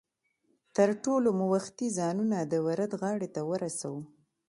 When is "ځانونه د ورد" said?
1.97-2.91